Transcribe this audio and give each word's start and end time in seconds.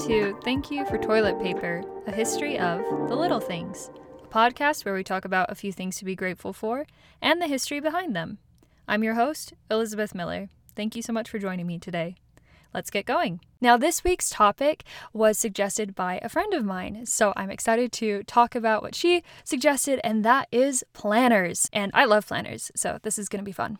To 0.00 0.38
Thank 0.44 0.70
You 0.70 0.84
for 0.84 0.98
Toilet 0.98 1.40
Paper, 1.40 1.82
a 2.06 2.12
history 2.12 2.58
of 2.58 2.80
the 3.08 3.16
little 3.16 3.40
things, 3.40 3.90
a 4.22 4.26
podcast 4.26 4.84
where 4.84 4.92
we 4.92 5.02
talk 5.02 5.24
about 5.24 5.50
a 5.50 5.54
few 5.54 5.72
things 5.72 5.96
to 5.96 6.04
be 6.04 6.14
grateful 6.14 6.52
for 6.52 6.86
and 7.22 7.40
the 7.40 7.46
history 7.46 7.80
behind 7.80 8.14
them. 8.14 8.36
I'm 8.86 9.02
your 9.02 9.14
host, 9.14 9.54
Elizabeth 9.70 10.14
Miller. 10.14 10.50
Thank 10.74 10.96
you 10.96 11.02
so 11.02 11.14
much 11.14 11.30
for 11.30 11.38
joining 11.38 11.66
me 11.66 11.78
today. 11.78 12.16
Let's 12.74 12.90
get 12.90 13.06
going. 13.06 13.40
Now, 13.58 13.78
this 13.78 14.04
week's 14.04 14.28
topic 14.28 14.84
was 15.14 15.38
suggested 15.38 15.94
by 15.94 16.20
a 16.22 16.28
friend 16.28 16.52
of 16.52 16.62
mine, 16.62 17.06
so 17.06 17.32
I'm 17.34 17.50
excited 17.50 17.90
to 17.92 18.22
talk 18.24 18.54
about 18.54 18.82
what 18.82 18.94
she 18.94 19.22
suggested, 19.44 19.98
and 20.04 20.22
that 20.26 20.46
is 20.52 20.84
planners. 20.92 21.70
And 21.72 21.90
I 21.94 22.04
love 22.04 22.26
planners, 22.26 22.70
so 22.76 22.98
this 23.02 23.18
is 23.18 23.30
going 23.30 23.40
to 23.40 23.48
be 23.48 23.50
fun. 23.50 23.78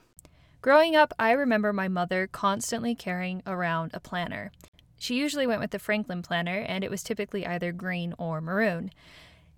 Growing 0.63 0.97
up, 0.97 1.13
I 1.19 1.33
remember 1.33 1.75
my 1.75 1.89
mother 1.89 2.27
constantly 2.27 2.95
carrying 2.95 3.43
around 3.47 3.91
a 3.93 4.01
planner. 4.01 4.51
She 4.99 5.17
usually 5.17 5.47
went 5.47 5.61
with 5.61 5.71
the 5.71 5.79
Franklin 5.79 6.23
planner, 6.23 6.59
and 6.59 6.83
it 6.83 6.91
was 6.91 7.03
typically 7.03 7.47
either 7.47 7.73
green 7.73 8.15
or 8.19 8.41
maroon. 8.41 8.91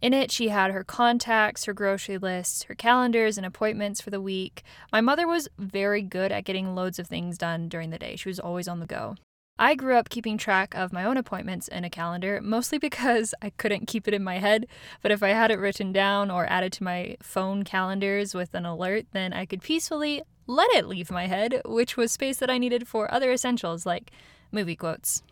In 0.00 0.14
it, 0.14 0.30
she 0.30 0.48
had 0.48 0.70
her 0.70 0.84
contacts, 0.84 1.64
her 1.64 1.72
grocery 1.72 2.18
lists, 2.18 2.64
her 2.64 2.74
calendars, 2.74 3.36
and 3.36 3.44
appointments 3.44 4.00
for 4.00 4.10
the 4.10 4.20
week. 4.20 4.62
My 4.92 5.00
mother 5.00 5.26
was 5.26 5.48
very 5.58 6.02
good 6.02 6.30
at 6.30 6.44
getting 6.44 6.74
loads 6.74 7.00
of 7.00 7.08
things 7.08 7.36
done 7.36 7.68
during 7.68 7.90
the 7.90 7.98
day. 7.98 8.14
She 8.14 8.28
was 8.28 8.38
always 8.38 8.68
on 8.68 8.78
the 8.78 8.86
go. 8.86 9.16
I 9.58 9.74
grew 9.74 9.96
up 9.96 10.08
keeping 10.08 10.38
track 10.38 10.72
of 10.76 10.92
my 10.92 11.04
own 11.04 11.16
appointments 11.16 11.66
in 11.66 11.82
a 11.82 11.90
calendar, 11.90 12.40
mostly 12.40 12.78
because 12.88 13.34
I 13.42 13.50
couldn't 13.50 13.88
keep 13.88 14.06
it 14.06 14.14
in 14.14 14.22
my 14.22 14.38
head. 14.38 14.66
But 15.02 15.10
if 15.10 15.22
I 15.22 15.30
had 15.30 15.50
it 15.50 15.58
written 15.58 15.92
down 15.92 16.30
or 16.30 16.46
added 16.46 16.72
to 16.74 16.84
my 16.84 17.16
phone 17.20 17.64
calendars 17.64 18.34
with 18.34 18.54
an 18.54 18.64
alert, 18.64 19.06
then 19.12 19.32
I 19.32 19.46
could 19.46 19.62
peacefully 19.62 20.22
let 20.46 20.70
it 20.74 20.86
leave 20.86 21.10
my 21.10 21.26
head, 21.26 21.60
which 21.64 21.96
was 21.96 22.12
space 22.12 22.38
that 22.38 22.50
I 22.50 22.58
needed 22.58 22.86
for 22.86 23.12
other 23.12 23.32
essentials 23.32 23.84
like 23.84 24.12
movie 24.52 24.76
quotes. 24.76 25.22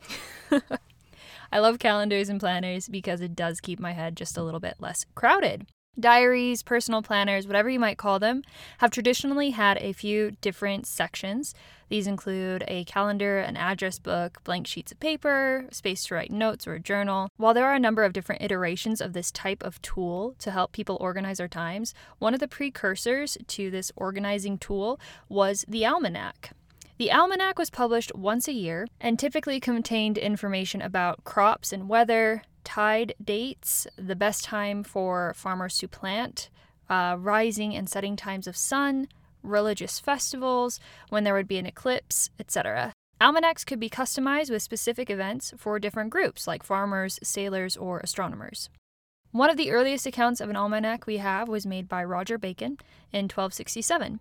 I 1.53 1.59
love 1.59 1.79
calendars 1.79 2.29
and 2.29 2.41
planners 2.41 2.89
because 2.89 3.21
it 3.21 3.37
does 3.37 3.61
keep 3.61 3.79
my 3.79 3.93
head 3.93 4.17
just 4.17 4.37
a 4.37 4.43
little 4.43 4.61
bit 4.61 4.77
less 4.81 5.05
crowded. 5.15 5.67
Diaries, 5.99 6.63
personal 6.63 7.01
planners, 7.01 7.47
whatever 7.47 7.71
you 7.71 7.81
might 7.81 7.97
call 7.97 8.19
them, 8.19 8.43
have 8.79 8.91
traditionally 8.91 9.51
had 9.51 9.79
a 9.79 9.95
few 9.95 10.33
different 10.43 10.87
sections. 10.87 11.55
These 11.89 12.07
include 12.07 12.65
a 12.69 12.85
calendar, 12.85 13.39
an 13.39 13.57
address 13.57 13.99
book, 13.99 14.45
blank 14.45 14.67
sheets 14.67 14.93
of 14.93 15.01
paper, 15.01 15.65
space 15.71 16.05
to 16.07 16.15
write 16.15 16.31
notes 16.31 16.67
or 16.67 16.75
a 16.75 16.81
journal. 16.81 17.31
While 17.39 17.55
there 17.55 17.65
are 17.65 17.75
a 17.75 17.81
number 17.81 18.05
of 18.05 18.13
different 18.13 18.43
iterations 18.43 19.01
of 19.01 19.15
this 19.15 19.31
type 19.31 19.63
of 19.63 19.81
tool 19.81 20.35
to 20.41 20.51
help 20.51 20.73
people 20.73 20.99
organize 21.01 21.39
their 21.39 21.49
times, 21.49 21.95
one 22.19 22.35
of 22.35 22.41
the 22.41 22.49
precursors 22.49 23.39
to 23.47 23.71
this 23.71 23.91
organizing 23.97 24.59
tool 24.59 25.01
was 25.31 25.65
the 25.67 25.87
almanac. 25.87 26.51
The 26.99 27.13
almanac 27.13 27.59
was 27.59 27.69
published 27.69 28.15
once 28.15 28.49
a 28.49 28.55
year 28.55 28.87
and 29.03 29.19
typically 29.19 29.61
contained 29.61 30.17
information 30.17 30.81
about 30.81 31.25
crops 31.25 31.71
and 31.71 31.91
weather, 31.91 32.43
tide 32.65 33.15
dates, 33.23 33.87
the 33.97 34.17
best 34.17 34.45
time 34.45 34.83
for 34.83 35.35
farmers 35.37 35.77
to 35.79 35.89
plant, 35.89 36.49
uh, 36.89 37.17
rising 37.19 37.75
and 37.75 37.87
setting 37.87 38.17
times 38.17 38.47
of 38.47 38.57
sun, 38.57 39.09
religious 39.43 40.01
festivals, 40.01 40.81
when 41.11 41.25
there 41.25 41.35
would 41.35 41.47
be 41.47 41.59
an 41.59 41.67
eclipse, 41.67 42.31
etc. 42.39 42.95
Almanacs 43.21 43.65
could 43.65 43.79
be 43.79 43.91
customized 43.91 44.51
with 44.51 44.63
specific 44.63 45.11
events 45.11 45.53
for 45.59 45.79
different 45.79 46.09
groups, 46.09 46.47
like 46.47 46.63
farmers, 46.63 47.19
sailors, 47.23 47.77
or 47.77 48.01
astronomers. 48.01 48.71
One 49.33 49.51
of 49.51 49.59
the 49.59 49.71
earliest 49.71 50.07
accounts 50.07 50.41
of 50.41 50.49
an 50.49 50.57
almanac 50.57 51.07
we 51.07 51.19
have 51.19 51.47
was 51.47 51.67
made 51.67 51.91
by 51.91 52.03
Roger 52.05 52.39
Bacon 52.39 52.79
in 53.13 53.25
1267. 53.25 54.19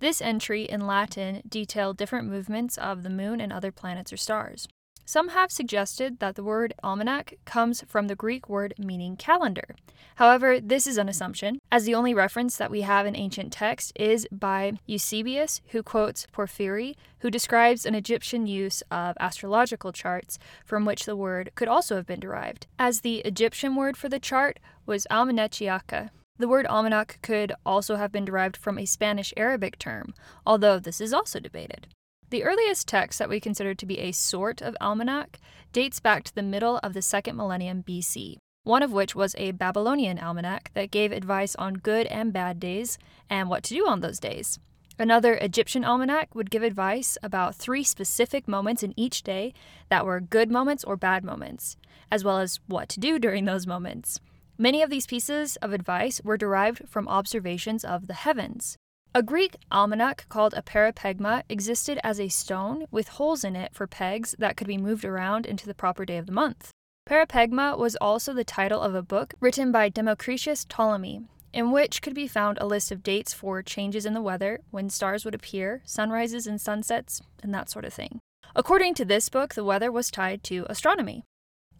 This 0.00 0.22
entry 0.22 0.64
in 0.64 0.86
Latin 0.86 1.42
detailed 1.46 1.98
different 1.98 2.26
movements 2.26 2.78
of 2.78 3.02
the 3.02 3.10
moon 3.10 3.38
and 3.38 3.52
other 3.52 3.70
planets 3.70 4.12
or 4.12 4.16
stars. 4.16 4.66
Some 5.04 5.30
have 5.30 5.52
suggested 5.52 6.20
that 6.20 6.36
the 6.36 6.42
word 6.42 6.72
almanac 6.82 7.34
comes 7.44 7.82
from 7.86 8.06
the 8.06 8.14
Greek 8.14 8.48
word 8.48 8.72
meaning 8.78 9.16
calendar. 9.16 9.74
However, 10.14 10.58
this 10.58 10.86
is 10.86 10.96
an 10.96 11.08
assumption, 11.08 11.58
as 11.70 11.84
the 11.84 11.94
only 11.94 12.14
reference 12.14 12.56
that 12.56 12.70
we 12.70 12.82
have 12.82 13.04
in 13.06 13.16
ancient 13.16 13.52
text 13.52 13.92
is 13.96 14.26
by 14.32 14.74
Eusebius, 14.86 15.60
who 15.70 15.82
quotes 15.82 16.26
Porphyry, 16.32 16.96
who 17.18 17.30
describes 17.30 17.84
an 17.84 17.94
Egyptian 17.94 18.46
use 18.46 18.82
of 18.90 19.16
astrological 19.20 19.92
charts 19.92 20.38
from 20.64 20.84
which 20.86 21.04
the 21.04 21.16
word 21.16 21.50
could 21.56 21.68
also 21.68 21.96
have 21.96 22.06
been 22.06 22.20
derived, 22.20 22.68
as 22.78 23.00
the 23.00 23.18
Egyptian 23.18 23.74
word 23.74 23.96
for 23.96 24.08
the 24.08 24.20
chart 24.20 24.60
was 24.86 25.06
almanachiaka. 25.10 26.10
The 26.40 26.48
word 26.48 26.66
almanac 26.68 27.18
could 27.20 27.52
also 27.66 27.96
have 27.96 28.10
been 28.10 28.24
derived 28.24 28.56
from 28.56 28.78
a 28.78 28.86
Spanish 28.86 29.34
Arabic 29.36 29.78
term, 29.78 30.14
although 30.46 30.78
this 30.78 30.98
is 30.98 31.12
also 31.12 31.38
debated. 31.38 31.88
The 32.30 32.44
earliest 32.44 32.88
text 32.88 33.18
that 33.18 33.28
we 33.28 33.40
consider 33.40 33.74
to 33.74 33.84
be 33.84 33.98
a 33.98 34.12
sort 34.12 34.62
of 34.62 34.74
almanac 34.80 35.38
dates 35.74 36.00
back 36.00 36.24
to 36.24 36.34
the 36.34 36.42
middle 36.42 36.78
of 36.78 36.94
the 36.94 37.02
second 37.02 37.36
millennium 37.36 37.82
BC, 37.82 38.38
one 38.64 38.82
of 38.82 38.90
which 38.90 39.14
was 39.14 39.34
a 39.36 39.50
Babylonian 39.50 40.18
almanac 40.18 40.70
that 40.72 40.90
gave 40.90 41.12
advice 41.12 41.54
on 41.56 41.74
good 41.74 42.06
and 42.06 42.32
bad 42.32 42.58
days 42.58 42.96
and 43.28 43.50
what 43.50 43.62
to 43.64 43.74
do 43.74 43.86
on 43.86 44.00
those 44.00 44.18
days. 44.18 44.58
Another 44.98 45.34
Egyptian 45.34 45.84
almanac 45.84 46.34
would 46.34 46.50
give 46.50 46.62
advice 46.62 47.18
about 47.22 47.54
three 47.54 47.84
specific 47.84 48.48
moments 48.48 48.82
in 48.82 48.98
each 48.98 49.22
day 49.22 49.52
that 49.90 50.06
were 50.06 50.20
good 50.20 50.50
moments 50.50 50.84
or 50.84 50.96
bad 50.96 51.22
moments, 51.22 51.76
as 52.10 52.24
well 52.24 52.38
as 52.38 52.60
what 52.66 52.88
to 52.88 52.98
do 52.98 53.18
during 53.18 53.44
those 53.44 53.66
moments. 53.66 54.20
Many 54.60 54.82
of 54.82 54.90
these 54.90 55.06
pieces 55.06 55.56
of 55.62 55.72
advice 55.72 56.20
were 56.22 56.36
derived 56.36 56.86
from 56.86 57.08
observations 57.08 57.82
of 57.82 58.08
the 58.08 58.12
heavens. 58.12 58.76
A 59.14 59.22
Greek 59.22 59.56
almanac 59.72 60.26
called 60.28 60.52
a 60.52 60.60
parapegma 60.60 61.44
existed 61.48 61.98
as 62.04 62.20
a 62.20 62.28
stone 62.28 62.84
with 62.90 63.08
holes 63.08 63.42
in 63.42 63.56
it 63.56 63.72
for 63.72 63.86
pegs 63.86 64.34
that 64.38 64.58
could 64.58 64.66
be 64.66 64.76
moved 64.76 65.06
around 65.06 65.46
into 65.46 65.64
the 65.64 65.72
proper 65.72 66.04
day 66.04 66.18
of 66.18 66.26
the 66.26 66.32
month. 66.32 66.72
Parapegma 67.08 67.78
was 67.78 67.96
also 68.02 68.34
the 68.34 68.44
title 68.44 68.82
of 68.82 68.94
a 68.94 69.00
book 69.02 69.32
written 69.40 69.72
by 69.72 69.88
Democritus 69.88 70.66
Ptolemy, 70.66 71.22
in 71.54 71.72
which 71.72 72.02
could 72.02 72.14
be 72.14 72.28
found 72.28 72.58
a 72.60 72.66
list 72.66 72.92
of 72.92 73.02
dates 73.02 73.32
for 73.32 73.62
changes 73.62 74.04
in 74.04 74.12
the 74.12 74.20
weather, 74.20 74.60
when 74.70 74.90
stars 74.90 75.24
would 75.24 75.34
appear, 75.34 75.80
sunrises 75.86 76.46
and 76.46 76.60
sunsets, 76.60 77.22
and 77.42 77.54
that 77.54 77.70
sort 77.70 77.86
of 77.86 77.94
thing. 77.94 78.20
According 78.54 78.92
to 78.96 79.06
this 79.06 79.30
book, 79.30 79.54
the 79.54 79.64
weather 79.64 79.90
was 79.90 80.10
tied 80.10 80.44
to 80.44 80.66
astronomy. 80.68 81.24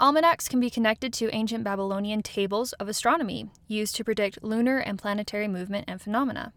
Almanacs 0.01 0.49
can 0.49 0.61
be 0.61 0.71
connected 0.71 1.13
to 1.13 1.29
ancient 1.35 1.63
Babylonian 1.63 2.23
tables 2.23 2.73
of 2.75 2.89
astronomy, 2.89 3.51
used 3.69 3.95
to 3.97 4.03
predict 4.03 4.43
lunar 4.43 4.79
and 4.79 4.99
planetary 4.99 5.47
movement 5.47 5.85
and 5.89 6.01
phenomena. 6.01 6.55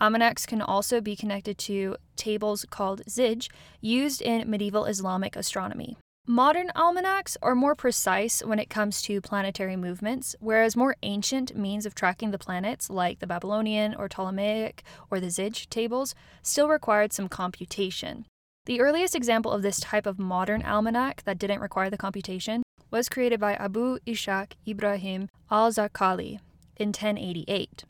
Almanacs 0.00 0.46
can 0.46 0.62
also 0.62 1.02
be 1.02 1.14
connected 1.14 1.58
to 1.58 1.96
tables 2.16 2.64
called 2.70 3.02
zij, 3.06 3.50
used 3.82 4.22
in 4.22 4.48
medieval 4.48 4.86
Islamic 4.86 5.36
astronomy. 5.36 5.98
Modern 6.26 6.70
almanacs 6.74 7.36
are 7.42 7.54
more 7.54 7.74
precise 7.74 8.42
when 8.42 8.58
it 8.58 8.70
comes 8.70 9.02
to 9.02 9.20
planetary 9.20 9.76
movements, 9.76 10.34
whereas 10.40 10.74
more 10.74 10.96
ancient 11.02 11.54
means 11.54 11.84
of 11.84 11.94
tracking 11.94 12.30
the 12.30 12.38
planets, 12.38 12.88
like 12.88 13.18
the 13.18 13.26
Babylonian 13.26 13.94
or 13.94 14.08
Ptolemaic 14.08 14.82
or 15.10 15.20
the 15.20 15.26
Zij 15.26 15.68
tables, 15.68 16.14
still 16.42 16.66
required 16.66 17.12
some 17.12 17.28
computation. 17.28 18.24
The 18.64 18.80
earliest 18.80 19.14
example 19.14 19.52
of 19.52 19.60
this 19.60 19.80
type 19.80 20.06
of 20.06 20.18
modern 20.18 20.62
almanac 20.62 21.24
that 21.24 21.38
didn't 21.38 21.60
require 21.60 21.90
the 21.90 21.98
computation 21.98 22.62
was 22.90 23.08
created 23.08 23.40
by 23.40 23.54
Abu 23.54 23.98
Ishaq 24.06 24.52
Ibrahim 24.66 25.28
al 25.50 25.70
Zarqali 25.70 26.38
in 26.76 26.88
1088. 26.88 27.84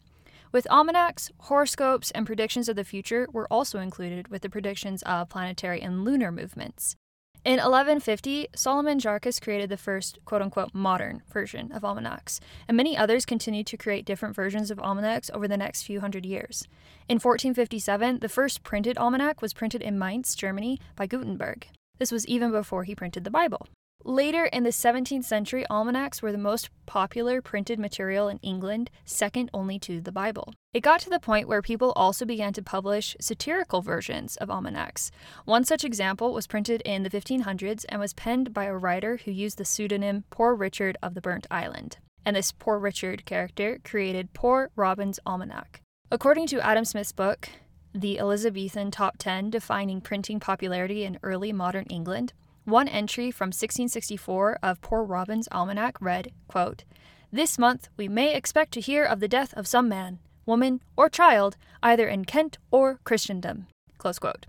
With 0.52 0.66
almanacs, 0.70 1.30
horoscopes, 1.38 2.10
and 2.12 2.26
predictions 2.26 2.68
of 2.68 2.76
the 2.76 2.84
future 2.84 3.26
were 3.32 3.46
also 3.50 3.78
included 3.78 4.28
with 4.28 4.42
the 4.42 4.48
predictions 4.48 5.02
of 5.02 5.28
planetary 5.28 5.82
and 5.82 6.04
lunar 6.04 6.32
movements. 6.32 6.97
In 7.44 7.59
1150, 7.59 8.48
Solomon 8.56 8.98
Jarchus 8.98 9.41
created 9.41 9.71
the 9.71 9.76
first 9.76 10.18
quote 10.24 10.42
unquote 10.42 10.74
modern 10.74 11.22
version 11.32 11.71
of 11.71 11.84
almanacs, 11.84 12.41
and 12.66 12.76
many 12.76 12.97
others 12.97 13.24
continued 13.24 13.68
to 13.68 13.76
create 13.76 14.04
different 14.04 14.34
versions 14.34 14.71
of 14.71 14.80
almanacs 14.80 15.30
over 15.32 15.47
the 15.47 15.56
next 15.56 15.82
few 15.82 16.00
hundred 16.00 16.26
years. 16.26 16.66
In 17.09 17.21
1457, 17.21 18.18
the 18.18 18.28
first 18.28 18.65
printed 18.65 18.98
almanac 18.98 19.42
was 19.42 19.54
printed 19.54 19.80
in 19.80 19.97
Mainz, 19.97 20.34
Germany, 20.34 20.80
by 20.97 21.06
Gutenberg. 21.06 21.68
This 21.98 22.10
was 22.10 22.26
even 22.26 22.50
before 22.50 22.82
he 22.82 22.97
printed 22.97 23.22
the 23.22 23.30
Bible. 23.30 23.68
Later 24.08 24.44
in 24.44 24.62
the 24.62 24.70
17th 24.70 25.24
century, 25.24 25.66
almanacs 25.68 26.22
were 26.22 26.30
the 26.30 26.38
most 26.38 26.70
popular 26.86 27.42
printed 27.42 27.80
material 27.80 28.28
in 28.28 28.38
England, 28.38 28.88
second 29.04 29.50
only 29.53 29.80
to 29.80 30.00
the 30.00 30.12
Bible. 30.12 30.54
It 30.72 30.84
got 30.84 31.00
to 31.00 31.10
the 31.10 31.18
point 31.18 31.48
where 31.48 31.60
people 31.60 31.92
also 31.97 32.24
began 32.24 32.53
to 32.53 32.62
publish 32.62 33.16
satirical 33.20 33.82
versions 33.82 34.36
of 34.36 34.48
almanacs. 34.48 35.10
One 35.44 35.64
such 35.64 35.84
example 35.84 36.32
was 36.32 36.47
printed 36.47 36.82
in 36.82 37.03
the 37.03 37.10
1500s 37.10 37.84
and 37.88 37.98
was 37.98 38.14
penned 38.14 38.54
by 38.54 38.66
a 38.66 38.76
writer 38.76 39.16
who 39.24 39.32
used 39.32 39.58
the 39.58 39.64
pseudonym 39.64 40.22
Poor 40.30 40.54
Richard 40.54 40.97
of 41.02 41.14
the 41.14 41.20
Burnt 41.20 41.48
Island. 41.50 41.98
And 42.24 42.36
this 42.36 42.52
Poor 42.52 42.78
Richard 42.78 43.24
character 43.24 43.80
created 43.82 44.32
Poor 44.32 44.70
Robin's 44.76 45.18
Almanac. 45.26 45.80
According 46.12 46.47
to 46.48 46.64
Adam 46.64 46.84
Smith's 46.84 47.10
book, 47.10 47.48
The 47.92 48.20
Elizabethan 48.20 48.92
Top 48.92 49.16
10 49.18 49.50
Defining 49.50 50.00
Printing 50.00 50.38
Popularity 50.38 51.02
in 51.02 51.18
Early 51.24 51.52
Modern 51.52 51.86
England, 51.86 52.34
one 52.66 52.89
entry 52.89 53.30
from 53.30 53.48
1664 53.48 54.59
of 54.63 54.80
Poor 54.80 55.04
Robin's 55.04 55.48
Almanac 55.53 55.97
read, 56.01 56.33
quote, 56.48 56.84
This 57.30 57.59
month 57.59 57.89
we 57.97 58.09
may 58.09 58.34
expect 58.34 58.72
to 58.72 58.80
hear 58.80 59.04
of 59.04 59.21
the 59.21 59.28
death 59.28 59.54
of 59.54 59.66
some 59.66 59.89
man, 59.89 60.18
woman, 60.45 60.80
or 60.97 61.09
child, 61.09 61.57
either 61.83 62.09
in 62.09 62.24
Kent 62.24 62.59
or 62.71 62.98
Christendom. 63.04 63.68
Close 63.98 64.18
quote. 64.18 64.47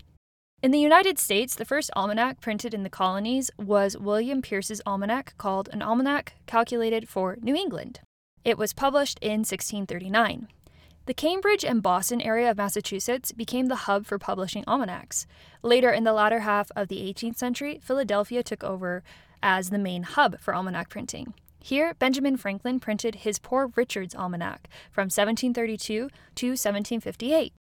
In 0.60 0.72
the 0.72 0.80
United 0.80 1.20
States, 1.20 1.54
the 1.54 1.64
first 1.64 1.90
almanac 1.94 2.40
printed 2.40 2.74
in 2.74 2.82
the 2.82 2.90
colonies 2.90 3.50
was 3.56 3.96
William 3.96 4.42
Pierce's 4.42 4.82
almanac 4.84 5.34
called 5.38 5.68
An 5.72 5.82
Almanac 5.82 6.32
Calculated 6.46 7.08
for 7.08 7.38
New 7.40 7.54
England. 7.54 8.00
It 8.44 8.58
was 8.58 8.72
published 8.72 9.18
in 9.20 9.40
1639. 9.40 10.48
The 11.08 11.14
Cambridge 11.14 11.64
and 11.64 11.82
Boston 11.82 12.20
area 12.20 12.50
of 12.50 12.58
Massachusetts 12.58 13.32
became 13.32 13.68
the 13.68 13.86
hub 13.86 14.04
for 14.04 14.18
publishing 14.18 14.62
almanacs. 14.68 15.26
Later, 15.62 15.90
in 15.90 16.04
the 16.04 16.12
latter 16.12 16.40
half 16.40 16.70
of 16.76 16.88
the 16.88 16.98
18th 16.98 17.38
century, 17.38 17.80
Philadelphia 17.82 18.42
took 18.42 18.62
over 18.62 19.02
as 19.42 19.70
the 19.70 19.78
main 19.78 20.02
hub 20.02 20.38
for 20.38 20.54
almanac 20.54 20.90
printing. 20.90 21.32
Here, 21.60 21.94
Benjamin 21.98 22.36
Franklin 22.36 22.78
printed 22.78 23.14
his 23.14 23.38
Poor 23.38 23.72
Richard's 23.74 24.14
Almanac 24.14 24.68
from 24.90 25.04
1732 25.04 26.10
to 26.34 26.46
1758. 26.46 27.54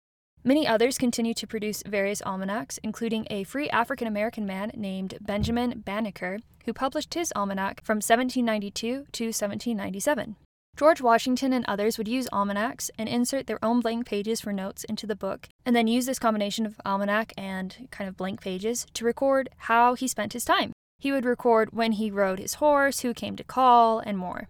Many 0.43 0.67
others 0.67 0.97
continue 0.97 1.35
to 1.35 1.47
produce 1.47 1.83
various 1.87 2.23
almanacs, 2.23 2.79
including 2.83 3.27
a 3.29 3.45
free 3.45 3.69
African 3.69 4.07
American 4.07 4.47
man 4.47 4.71
named 4.75 5.19
Benjamin 5.21 5.83
Banneker, 5.85 6.39
who 6.65 6.73
published 6.73 7.13
his 7.13 7.31
almanac 7.37 7.85
from 7.85 7.97
1792 7.97 9.05
to 9.13 9.25
1797. 9.27 10.37
George 10.77 11.01
Washington 11.01 11.53
and 11.53 11.65
others 11.67 11.99
would 11.99 12.09
use 12.09 12.29
almanacs 12.33 12.91
and 12.99 13.09
insert 13.09 13.47
their 13.47 13.65
own 13.65 13.79
blank 13.79 14.07
pages 14.07 14.41
for 14.41 14.53
notes 14.53 14.83
into 14.85 15.07
the 15.07 15.15
book, 15.15 15.49
and 15.65 15.75
then 15.75 15.87
use 15.87 16.07
this 16.07 16.19
combination 16.19 16.67
of 16.67 16.81
almanac 16.85 17.33
and 17.39 17.87
kind 17.93 18.09
of 18.09 18.17
blank 18.17 18.41
pages 18.41 18.85
to 18.95 19.05
record 19.05 19.49
how 19.57 19.95
he 19.95 20.09
spent 20.09 20.33
his 20.33 20.45
time. 20.45 20.73
He 20.99 21.13
would 21.13 21.25
record 21.25 21.69
when 21.73 21.93
he 21.93 22.11
rode 22.11 22.41
his 22.41 22.55
horse, 22.55 23.01
who 23.01 23.15
came 23.15 23.37
to 23.37 23.45
call, 23.45 24.01
and 24.01 24.19
more. 24.19 24.49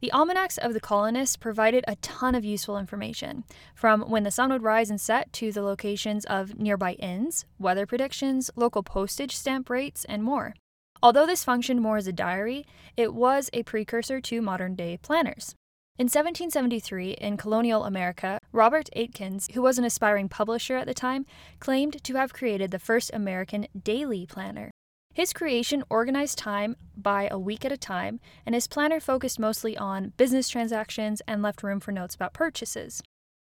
The 0.00 0.12
almanacs 0.12 0.58
of 0.58 0.72
the 0.72 0.80
colonists 0.80 1.36
provided 1.36 1.84
a 1.86 1.96
ton 1.96 2.34
of 2.34 2.44
useful 2.44 2.78
information, 2.78 3.44
from 3.74 4.00
when 4.02 4.24
the 4.24 4.30
sun 4.32 4.50
would 4.50 4.62
rise 4.62 4.90
and 4.90 5.00
set 5.00 5.32
to 5.34 5.52
the 5.52 5.62
locations 5.62 6.24
of 6.24 6.58
nearby 6.58 6.94
inns, 6.94 7.44
weather 7.60 7.86
predictions, 7.86 8.50
local 8.56 8.82
postage 8.82 9.36
stamp 9.36 9.70
rates, 9.70 10.04
and 10.06 10.24
more. 10.24 10.54
Although 11.02 11.26
this 11.26 11.44
functioned 11.44 11.80
more 11.80 11.96
as 11.96 12.06
a 12.06 12.12
diary, 12.12 12.66
it 12.96 13.14
was 13.14 13.48
a 13.52 13.62
precursor 13.62 14.20
to 14.20 14.42
modern 14.42 14.74
day 14.74 14.98
planners. 15.00 15.54
In 15.98 16.04
1773, 16.04 17.12
in 17.12 17.36
colonial 17.36 17.84
America, 17.84 18.38
Robert 18.52 18.88
Aitken, 18.94 19.40
who 19.52 19.62
was 19.62 19.78
an 19.78 19.84
aspiring 19.84 20.28
publisher 20.28 20.76
at 20.76 20.86
the 20.86 20.94
time, 20.94 21.26
claimed 21.58 22.02
to 22.04 22.14
have 22.14 22.32
created 22.32 22.70
the 22.70 22.78
first 22.78 23.10
American 23.12 23.66
daily 23.82 24.26
planner. 24.26 24.70
His 25.12 25.32
creation 25.32 25.82
organized 25.90 26.38
time 26.38 26.76
by 26.96 27.28
a 27.30 27.38
week 27.38 27.64
at 27.64 27.72
a 27.72 27.76
time, 27.76 28.20
and 28.46 28.54
his 28.54 28.68
planner 28.68 29.00
focused 29.00 29.38
mostly 29.38 29.76
on 29.76 30.12
business 30.16 30.48
transactions 30.48 31.20
and 31.26 31.42
left 31.42 31.62
room 31.62 31.80
for 31.80 31.92
notes 31.92 32.14
about 32.14 32.32
purchases. 32.32 33.02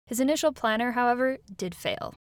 His 0.08 0.20
initial 0.20 0.54
planner, 0.54 0.92
however, 0.92 1.40
did 1.58 1.74
fail. 1.74 2.14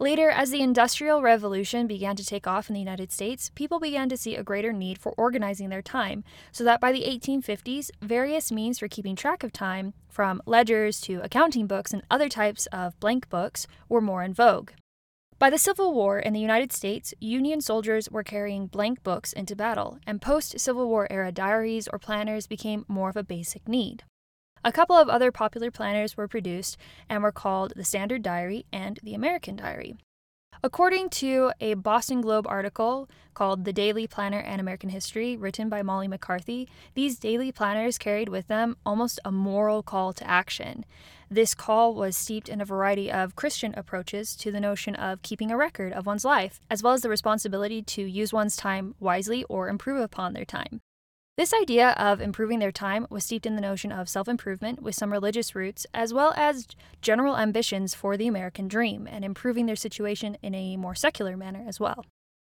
Later, 0.00 0.30
as 0.30 0.50
the 0.50 0.60
Industrial 0.60 1.20
Revolution 1.20 1.88
began 1.88 2.14
to 2.14 2.24
take 2.24 2.46
off 2.46 2.70
in 2.70 2.74
the 2.74 2.80
United 2.80 3.10
States, 3.10 3.50
people 3.56 3.80
began 3.80 4.08
to 4.08 4.16
see 4.16 4.36
a 4.36 4.44
greater 4.44 4.72
need 4.72 4.96
for 4.96 5.12
organizing 5.16 5.70
their 5.70 5.82
time, 5.82 6.22
so 6.52 6.62
that 6.62 6.80
by 6.80 6.92
the 6.92 7.02
1850s, 7.02 7.90
various 8.00 8.52
means 8.52 8.78
for 8.78 8.86
keeping 8.86 9.16
track 9.16 9.42
of 9.42 9.52
time, 9.52 9.94
from 10.08 10.40
ledgers 10.46 11.00
to 11.00 11.20
accounting 11.24 11.66
books 11.66 11.92
and 11.92 12.04
other 12.12 12.28
types 12.28 12.66
of 12.66 12.98
blank 13.00 13.28
books, 13.28 13.66
were 13.88 14.00
more 14.00 14.22
in 14.22 14.32
vogue. 14.32 14.70
By 15.40 15.50
the 15.50 15.58
Civil 15.58 15.92
War 15.92 16.20
in 16.20 16.32
the 16.32 16.40
United 16.40 16.72
States, 16.72 17.12
Union 17.18 17.60
soldiers 17.60 18.08
were 18.08 18.22
carrying 18.22 18.68
blank 18.68 19.02
books 19.02 19.32
into 19.32 19.56
battle, 19.56 19.98
and 20.06 20.22
post 20.22 20.60
Civil 20.60 20.88
War 20.88 21.08
era 21.10 21.32
diaries 21.32 21.88
or 21.88 21.98
planners 21.98 22.46
became 22.46 22.84
more 22.86 23.10
of 23.10 23.16
a 23.16 23.24
basic 23.24 23.66
need. 23.66 24.04
A 24.64 24.72
couple 24.72 24.96
of 24.96 25.08
other 25.08 25.30
popular 25.30 25.70
planners 25.70 26.16
were 26.16 26.28
produced 26.28 26.76
and 27.08 27.22
were 27.22 27.32
called 27.32 27.72
the 27.76 27.84
Standard 27.84 28.22
Diary 28.22 28.66
and 28.72 28.98
the 29.02 29.14
American 29.14 29.56
Diary. 29.56 29.96
According 30.60 31.10
to 31.10 31.52
a 31.60 31.74
Boston 31.74 32.20
Globe 32.20 32.44
article 32.48 33.08
called 33.34 33.64
The 33.64 33.72
Daily 33.72 34.08
Planner 34.08 34.40
and 34.40 34.60
American 34.60 34.90
History, 34.90 35.36
written 35.36 35.68
by 35.68 35.82
Molly 35.82 36.08
McCarthy, 36.08 36.68
these 36.94 37.20
daily 37.20 37.52
planners 37.52 37.96
carried 37.96 38.28
with 38.28 38.48
them 38.48 38.76
almost 38.84 39.20
a 39.24 39.30
moral 39.30 39.84
call 39.84 40.12
to 40.14 40.28
action. 40.28 40.84
This 41.30 41.54
call 41.54 41.94
was 41.94 42.16
steeped 42.16 42.48
in 42.48 42.60
a 42.60 42.64
variety 42.64 43.08
of 43.08 43.36
Christian 43.36 43.72
approaches 43.76 44.34
to 44.36 44.50
the 44.50 44.58
notion 44.58 44.96
of 44.96 45.22
keeping 45.22 45.52
a 45.52 45.56
record 45.56 45.92
of 45.92 46.06
one's 46.06 46.24
life, 46.24 46.58
as 46.68 46.82
well 46.82 46.94
as 46.94 47.02
the 47.02 47.08
responsibility 47.08 47.80
to 47.82 48.02
use 48.02 48.32
one's 48.32 48.56
time 48.56 48.96
wisely 48.98 49.44
or 49.44 49.68
improve 49.68 50.00
upon 50.00 50.32
their 50.32 50.44
time. 50.44 50.80
This 51.38 51.54
idea 51.54 51.90
of 51.90 52.20
improving 52.20 52.58
their 52.58 52.72
time 52.72 53.06
was 53.10 53.22
steeped 53.22 53.46
in 53.46 53.54
the 53.54 53.60
notion 53.60 53.92
of 53.92 54.08
self 54.08 54.26
improvement 54.26 54.82
with 54.82 54.96
some 54.96 55.12
religious 55.12 55.54
roots, 55.54 55.86
as 55.94 56.12
well 56.12 56.34
as 56.36 56.66
general 57.00 57.36
ambitions 57.36 57.94
for 57.94 58.16
the 58.16 58.26
American 58.26 58.66
dream 58.66 59.06
and 59.08 59.24
improving 59.24 59.66
their 59.66 59.76
situation 59.76 60.36
in 60.42 60.52
a 60.52 60.76
more 60.76 60.96
secular 60.96 61.36
manner 61.36 61.64
as 61.64 61.78
well. 61.78 62.04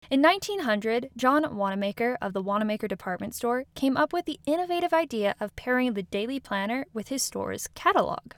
In 0.09 0.21
1900, 0.21 1.11
John 1.15 1.55
Wanamaker 1.55 2.17
of 2.21 2.33
the 2.33 2.41
Wanamaker 2.41 2.89
Department 2.89 3.33
Store 3.33 3.63
came 3.75 3.95
up 3.95 4.11
with 4.11 4.25
the 4.25 4.41
innovative 4.45 4.91
idea 4.91 5.35
of 5.39 5.55
pairing 5.55 5.93
the 5.93 6.03
daily 6.03 6.41
planner 6.41 6.85
with 6.93 7.07
his 7.07 7.23
store's 7.23 7.67
catalog. 7.73 8.33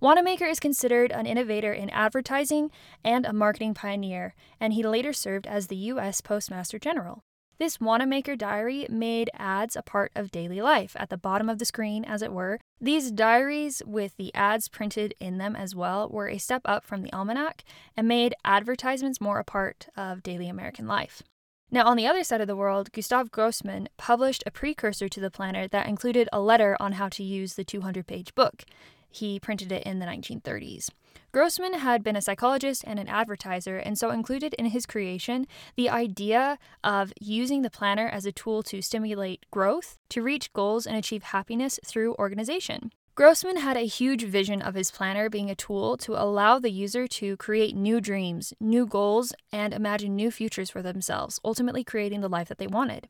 Wanamaker 0.00 0.46
is 0.46 0.58
considered 0.58 1.12
an 1.12 1.26
innovator 1.26 1.74
in 1.74 1.90
advertising 1.90 2.70
and 3.04 3.26
a 3.26 3.34
marketing 3.34 3.74
pioneer, 3.74 4.34
and 4.58 4.72
he 4.72 4.82
later 4.82 5.12
served 5.12 5.46
as 5.46 5.66
the 5.66 5.76
U.S. 5.76 6.22
Postmaster 6.22 6.78
General. 6.78 7.24
This 7.58 7.80
Wanamaker 7.80 8.34
diary 8.34 8.86
made 8.90 9.30
ads 9.34 9.76
a 9.76 9.82
part 9.82 10.10
of 10.14 10.30
daily 10.30 10.60
life, 10.60 10.96
at 10.98 11.10
the 11.10 11.16
bottom 11.16 11.48
of 11.48 11.58
the 11.58 11.64
screen, 11.64 12.04
as 12.04 12.22
it 12.22 12.32
were. 12.32 12.58
These 12.80 13.12
diaries, 13.12 13.82
with 13.86 14.16
the 14.16 14.34
ads 14.34 14.68
printed 14.68 15.14
in 15.20 15.38
them 15.38 15.54
as 15.54 15.74
well, 15.74 16.08
were 16.08 16.28
a 16.28 16.38
step 16.38 16.62
up 16.64 16.84
from 16.84 17.02
the 17.02 17.12
almanac 17.12 17.62
and 17.96 18.08
made 18.08 18.34
advertisements 18.44 19.20
more 19.20 19.38
a 19.38 19.44
part 19.44 19.88
of 19.96 20.22
daily 20.22 20.48
American 20.48 20.86
life. 20.86 21.22
Now, 21.70 21.86
on 21.86 21.96
the 21.96 22.06
other 22.06 22.22
side 22.22 22.42
of 22.42 22.48
the 22.48 22.56
world, 22.56 22.92
Gustav 22.92 23.30
Grossman 23.30 23.88
published 23.96 24.42
a 24.44 24.50
precursor 24.50 25.08
to 25.08 25.20
the 25.20 25.30
planner 25.30 25.66
that 25.68 25.86
included 25.86 26.28
a 26.30 26.40
letter 26.40 26.76
on 26.78 26.92
how 26.92 27.08
to 27.08 27.22
use 27.22 27.54
the 27.54 27.64
200 27.64 28.06
page 28.06 28.34
book. 28.34 28.64
He 29.12 29.38
printed 29.38 29.70
it 29.70 29.82
in 29.84 29.98
the 29.98 30.06
1930s. 30.06 30.88
Grossman 31.32 31.74
had 31.74 32.02
been 32.02 32.16
a 32.16 32.22
psychologist 32.22 32.82
and 32.86 32.98
an 32.98 33.08
advertiser, 33.08 33.76
and 33.76 33.98
so 33.98 34.10
included 34.10 34.54
in 34.54 34.66
his 34.66 34.86
creation 34.86 35.46
the 35.76 35.90
idea 35.90 36.58
of 36.82 37.12
using 37.20 37.62
the 37.62 37.70
planner 37.70 38.08
as 38.08 38.26
a 38.26 38.32
tool 38.32 38.62
to 38.64 38.82
stimulate 38.82 39.44
growth, 39.50 39.98
to 40.08 40.22
reach 40.22 40.52
goals, 40.52 40.86
and 40.86 40.96
achieve 40.96 41.24
happiness 41.24 41.78
through 41.84 42.14
organization. 42.14 42.90
Grossman 43.14 43.58
had 43.58 43.76
a 43.76 43.80
huge 43.80 44.24
vision 44.24 44.62
of 44.62 44.74
his 44.74 44.90
planner 44.90 45.28
being 45.28 45.50
a 45.50 45.54
tool 45.54 45.98
to 45.98 46.14
allow 46.14 46.58
the 46.58 46.70
user 46.70 47.06
to 47.06 47.36
create 47.36 47.76
new 47.76 48.00
dreams, 48.00 48.54
new 48.58 48.86
goals, 48.86 49.34
and 49.52 49.74
imagine 49.74 50.16
new 50.16 50.30
futures 50.30 50.70
for 50.70 50.80
themselves, 50.80 51.38
ultimately 51.44 51.84
creating 51.84 52.22
the 52.22 52.28
life 52.28 52.48
that 52.48 52.56
they 52.56 52.66
wanted 52.66 53.08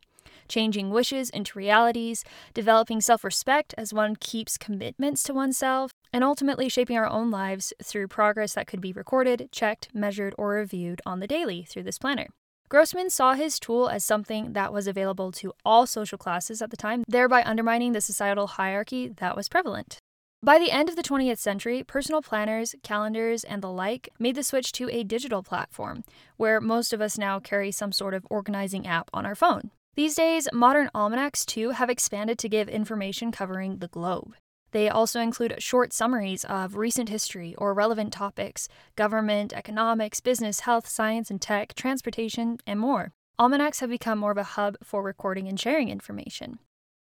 changing 0.49 0.91
wishes 0.91 1.31
into 1.31 1.59
realities, 1.59 2.25
developing 2.55 3.01
self 3.01 3.25
respect 3.25 3.75
as 3.79 3.93
one 3.93 4.17
keeps 4.17 4.59
commitments 4.59 5.23
to 5.25 5.35
oneself, 5.35 5.92
and 6.13 6.23
ultimately 6.23 6.69
shaping 6.69 6.97
our 6.97 7.09
own 7.09 7.31
lives 7.31 7.73
through 7.83 8.09
progress 8.09 8.55
that 8.55 8.67
could 8.67 8.81
be 8.81 8.93
recorded, 8.93 9.49
checked, 9.53 9.89
measured, 9.95 10.35
or 10.39 10.51
reviewed 10.51 11.01
on 11.07 11.21
the 11.21 11.27
daily 11.27 11.63
through 11.63 11.83
this 11.83 11.99
planner. 11.99 12.29
Grossman 12.69 13.11
saw 13.11 13.35
his 13.35 13.61
tool 13.61 13.89
as 13.89 14.05
something 14.05 14.55
that 14.55 14.73
was 14.73 14.87
available 14.87 15.31
to 15.33 15.53
all 15.65 15.87
social 15.87 16.17
classes 16.17 16.63
at 16.63 16.71
the 16.71 16.77
time, 16.77 17.05
thereby 17.07 17.43
undermining 17.45 17.93
the 17.93 18.01
societal 18.01 18.47
hierarchy 18.47 19.09
that 19.09 19.37
was 19.37 19.49
prevalent. 19.49 19.99
By 20.45 20.59
the 20.59 20.73
end 20.73 20.89
of 20.89 20.97
the 20.97 21.03
20th 21.03 21.39
century, 21.39 21.85
personal 21.85 22.21
planners, 22.21 22.75
calendars, 22.83 23.45
and 23.45 23.63
the 23.63 23.71
like 23.71 24.09
made 24.19 24.35
the 24.35 24.43
switch 24.43 24.73
to 24.73 24.89
a 24.91 25.05
digital 25.05 25.43
platform, 25.43 26.03
where 26.37 26.61
most 26.61 26.93
of 26.93 27.01
us 27.01 27.17
now 27.17 27.39
carry 27.39 27.71
some 27.71 27.93
sort 27.93 28.13
of 28.13 28.27
organizing 28.29 28.87
app 28.87 29.09
on 29.13 29.25
our 29.25 29.37
phone. 29.37 29.71
These 29.95 30.15
days, 30.15 30.49
modern 30.53 30.89
almanacs 30.95 31.45
too 31.45 31.71
have 31.71 31.91
expanded 31.91 32.39
to 32.39 32.49
give 32.49 32.69
information 32.69 33.31
covering 33.31 33.79
the 33.79 33.89
globe. 33.89 34.35
They 34.73 34.89
also 34.89 35.21
include 35.21 35.63
short 35.63 35.93
summaries 35.93 36.45
of 36.45 36.77
recent 36.77 37.09
history 37.09 37.55
or 37.57 37.73
relevant 37.75 38.13
topics, 38.13 38.69
government, 38.97 39.53
economics, 39.53 40.21
business, 40.21 40.61
health, 40.61 40.89
science 40.89 41.31
and 41.31 41.41
tech, 41.41 41.75
transportation, 41.75 42.59
and 42.67 42.81
more. 42.81 43.13
Almanacs 43.39 43.81
have 43.81 43.91
become 43.91 44.19
more 44.19 44.33
of 44.33 44.39
a 44.39 44.43
hub 44.43 44.77
for 44.83 45.03
recording 45.03 45.47
and 45.47 45.61
sharing 45.61 45.89
information. 45.89 46.59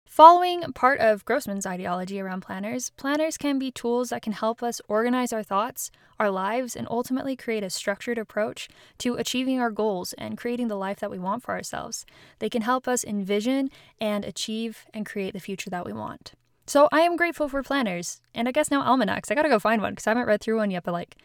Following 0.06 0.62
part 0.72 1.00
of 1.00 1.24
Grossman's 1.24 1.66
ideology 1.66 2.18
around 2.18 2.40
planners, 2.40 2.90
planners 2.96 3.36
can 3.36 3.58
be 3.58 3.70
tools 3.70 4.08
that 4.08 4.22
can 4.22 4.32
help 4.32 4.62
us 4.62 4.80
organize 4.88 5.32
our 5.32 5.42
thoughts, 5.42 5.90
our 6.18 6.30
lives, 6.30 6.74
and 6.74 6.88
ultimately 6.90 7.36
create 7.36 7.62
a 7.62 7.70
structured 7.70 8.18
approach 8.18 8.68
to 8.98 9.14
achieving 9.14 9.60
our 9.60 9.70
goals 9.70 10.14
and 10.14 10.38
creating 10.38 10.68
the 10.68 10.76
life 10.76 10.98
that 11.00 11.10
we 11.10 11.18
want 11.18 11.42
for 11.42 11.52
ourselves. 11.54 12.06
They 12.38 12.48
can 12.48 12.62
help 12.62 12.88
us 12.88 13.04
envision 13.04 13.70
and 14.00 14.24
achieve 14.24 14.86
and 14.94 15.04
create 15.04 15.34
the 15.34 15.40
future 15.40 15.70
that 15.70 15.84
we 15.84 15.92
want. 15.92 16.32
So 16.68 16.86
I 16.92 17.00
am 17.00 17.16
grateful 17.16 17.48
for 17.48 17.62
planners, 17.62 18.20
and 18.34 18.46
I 18.46 18.52
guess 18.52 18.70
now 18.70 18.82
almanacs. 18.82 19.30
I 19.30 19.34
gotta 19.34 19.48
go 19.48 19.58
find 19.58 19.80
one 19.80 19.92
because 19.92 20.06
I 20.06 20.10
haven't 20.10 20.26
read 20.26 20.42
through 20.42 20.58
one 20.58 20.70
yet, 20.70 20.84
but 20.84 20.92
like, 20.92 21.16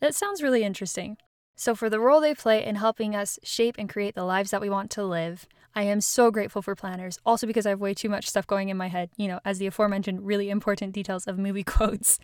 that 0.00 0.14
sounds 0.14 0.42
really 0.42 0.62
interesting. 0.62 1.16
So, 1.56 1.74
for 1.74 1.88
the 1.88 1.98
role 1.98 2.20
they 2.20 2.34
play 2.34 2.62
in 2.62 2.76
helping 2.76 3.16
us 3.16 3.38
shape 3.42 3.76
and 3.78 3.88
create 3.88 4.14
the 4.14 4.24
lives 4.24 4.50
that 4.50 4.60
we 4.60 4.68
want 4.68 4.90
to 4.90 5.04
live, 5.04 5.46
I 5.74 5.84
am 5.84 6.02
so 6.02 6.30
grateful 6.30 6.60
for 6.60 6.74
planners. 6.74 7.18
Also, 7.24 7.46
because 7.46 7.64
I 7.64 7.70
have 7.70 7.80
way 7.80 7.94
too 7.94 8.10
much 8.10 8.28
stuff 8.28 8.46
going 8.46 8.68
in 8.68 8.76
my 8.76 8.88
head, 8.88 9.08
you 9.16 9.26
know, 9.26 9.40
as 9.42 9.56
the 9.56 9.66
aforementioned 9.66 10.26
really 10.26 10.50
important 10.50 10.92
details 10.92 11.26
of 11.26 11.38
movie 11.38 11.64
quotes. 11.74 12.18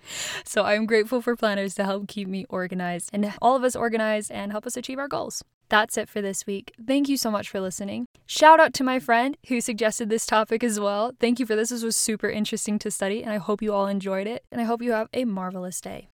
So, 0.45 0.64
I'm 0.64 0.85
grateful 0.85 1.23
for 1.23 1.35
planners 1.35 1.75
to 1.76 1.85
help 1.85 2.09
keep 2.09 2.28
me 2.28 2.45
organized 2.50 3.09
and 3.11 3.33
all 3.40 3.56
of 3.56 3.64
us 3.64 3.75
organized 3.75 4.30
and 4.30 4.52
help 4.52 4.66
us 4.66 4.76
achieve 4.76 4.99
our 4.99 5.09
goals. 5.09 5.42
That's 5.68 5.96
it 5.96 6.08
for 6.08 6.20
this 6.20 6.46
week. 6.46 6.73
Thank 6.85 7.08
you 7.08 7.16
so 7.16 7.30
much 7.30 7.49
for 7.49 7.61
listening. 7.61 8.06
Shout 8.26 8.61
out 8.61 8.75
to 8.75 8.85
my 8.85 8.99
friend 8.99 9.37
who 9.49 9.61
suggested 9.61 10.11
this 10.11 10.26
topic 10.26 10.62
as 10.62 10.78
well. 10.78 11.12
Thank 11.18 11.40
you 11.40 11.46
for 11.46 11.56
this. 11.56 11.70
This 11.70 11.82
was 11.82 11.96
super 11.96 12.28
interesting 12.28 12.78
to 12.80 12.90
study, 12.90 13.23
and 13.23 13.32
I 13.32 13.38
hope 13.38 13.62
you 13.62 13.73
all 13.73 13.87
enjoyed 13.87 14.26
it. 14.26 14.44
And 14.50 14.61
I 14.61 14.64
hope 14.64 14.82
you 14.82 14.92
have 14.92 15.08
a 15.12 15.25
marvelous 15.25 15.80
day. 15.80 16.08